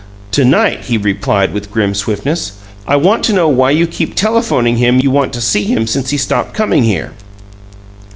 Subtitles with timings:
[0.31, 2.53] "To night," he replied, with grim swiftness,
[2.87, 6.09] "I want to know why you keep telephoning him you want to see him since
[6.09, 7.11] he stopped coming here."